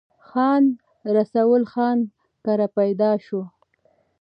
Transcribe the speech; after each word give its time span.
خان 0.27 0.63
رسول 1.17 1.63
خان 1.73 1.97
کره 2.43 2.67
پيدا 2.77 3.11
شو۔ 3.25 3.41